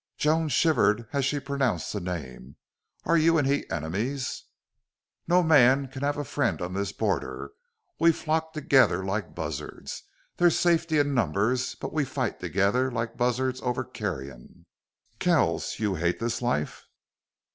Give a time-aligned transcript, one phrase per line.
[0.17, 2.55] Joan shivered as she pronounced the name.
[3.05, 4.45] "Are you and he enemies?"
[5.27, 7.51] "No man can have a friend on this border.
[7.99, 10.01] We flock together like buzzards.
[10.37, 14.65] There's safety in numbers, but we fight together, like buzzards over carrion."
[15.19, 16.87] "Kells, you hate this life?"